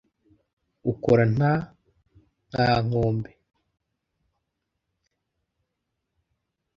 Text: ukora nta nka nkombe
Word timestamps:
ukora 0.91 1.23
nta 1.35 1.53
nka 2.51 2.69
nkombe 2.85 3.31